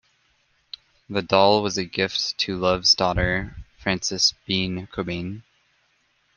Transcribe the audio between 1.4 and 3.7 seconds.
was a gift to Love's daughter